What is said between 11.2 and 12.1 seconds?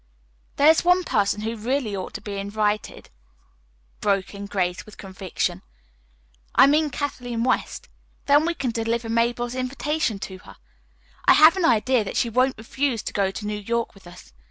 I have an idea